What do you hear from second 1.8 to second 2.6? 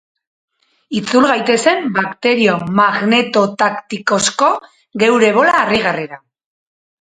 bakterio